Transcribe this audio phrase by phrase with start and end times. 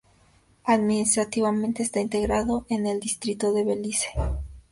[0.63, 4.07] Administrativamente está integrado en el Distrito de Belice.